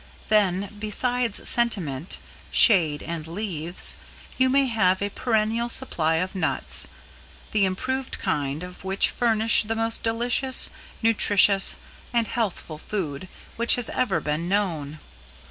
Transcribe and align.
Then, 0.29 0.73
besides 0.79 1.47
sentiment, 1.47 2.17
shade 2.49 3.03
and 3.03 3.27
leaves, 3.27 3.97
you 4.35 4.49
may 4.49 4.65
have 4.65 4.99
a 4.99 5.11
perennial 5.11 5.69
supply 5.69 6.15
of 6.15 6.33
nuts, 6.33 6.87
the 7.51 7.65
improved 7.65 8.17
kind 8.17 8.63
of 8.63 8.83
which 8.83 9.11
furnish 9.11 9.61
the 9.61 9.75
most 9.75 10.01
delicious, 10.01 10.71
nutritious 11.03 11.75
and 12.11 12.25
healthful 12.27 12.79
food 12.79 13.27
which 13.57 13.75
has 13.75 13.91
ever 13.91 14.19
been 14.19 14.49
known. 14.49 14.97